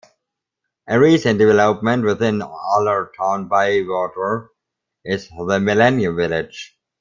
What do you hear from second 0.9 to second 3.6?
recent development within Allerton